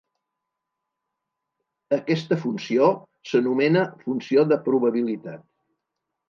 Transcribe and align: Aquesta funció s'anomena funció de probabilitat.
Aquesta 1.97 2.37
funció 2.45 2.87
s'anomena 3.33 3.85
funció 4.07 4.47
de 4.53 4.59
probabilitat. 4.71 5.47